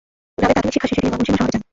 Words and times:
গ্রামে 0.39 0.53
প্রাথমিক 0.55 0.73
শিক্ষা 0.73 0.87
শেষে 0.89 0.97
তিনি 1.01 1.09
ময়মনসিংহ 1.11 1.37
শহরে 1.39 1.53
যান। 1.53 1.61